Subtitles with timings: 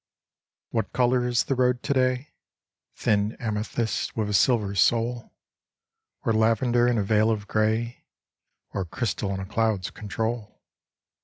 [0.71, 2.33] What color is the road today?
[2.95, 5.31] Thin amethyst with a silver soul,
[6.25, 8.07] Or lavender in a veil of gray,
[8.71, 10.59] Or crystal in a cloud's control?